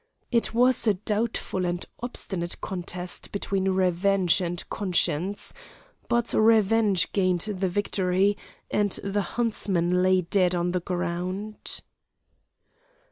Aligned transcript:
It 0.31 0.51
was 0.51 0.87
a 0.87 0.95
doubtful 0.95 1.63
and 1.63 1.85
obstinate 2.01 2.59
contest 2.59 3.31
between 3.31 3.69
revenge 3.69 4.41
and 4.41 4.67
conscience, 4.67 5.53
but 6.09 6.33
revenge 6.33 7.11
gained 7.11 7.41
the 7.41 7.69
victory, 7.69 8.35
and 8.71 8.89
the 9.03 9.21
huntsman 9.21 10.01
lay 10.01 10.21
dead 10.21 10.55
on 10.55 10.71
the 10.71 10.79
ground. 10.79 11.81